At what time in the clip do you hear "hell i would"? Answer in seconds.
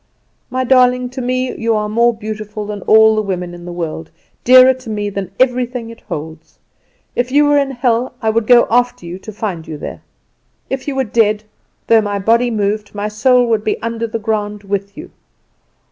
7.69-8.47